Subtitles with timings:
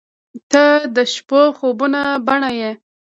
[0.51, 2.71] •ته د شپو خوبونو بڼه یې.